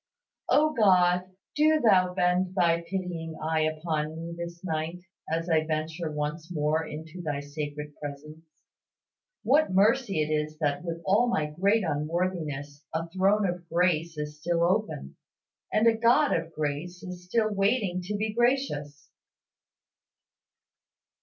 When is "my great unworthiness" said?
11.27-12.83